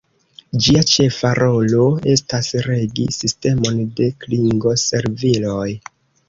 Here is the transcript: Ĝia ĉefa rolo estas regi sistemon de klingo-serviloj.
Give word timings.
Ĝia 0.67 0.79
ĉefa 0.91 1.33
rolo 1.39 1.85
estas 2.13 2.49
regi 2.69 3.05
sistemon 3.19 3.85
de 4.01 4.09
klingo-serviloj. 4.25 5.69